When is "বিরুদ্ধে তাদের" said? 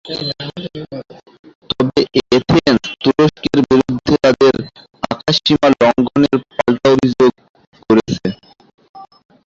3.69-4.55